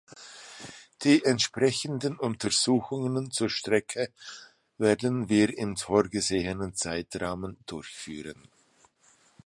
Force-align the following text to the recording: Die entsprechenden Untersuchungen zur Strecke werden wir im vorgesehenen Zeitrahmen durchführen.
Die 1.03 1.23
entsprechenden 1.23 2.17
Untersuchungen 2.17 3.29
zur 3.29 3.51
Strecke 3.51 4.09
werden 4.79 5.29
wir 5.29 5.55
im 5.55 5.77
vorgesehenen 5.77 6.73
Zeitrahmen 6.73 7.59
durchführen. 7.67 8.47